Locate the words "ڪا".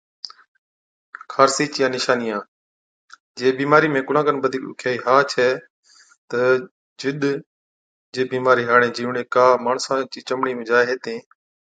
9.33-9.45